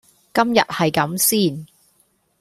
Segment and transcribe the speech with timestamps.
[0.33, 1.67] 今日係咁先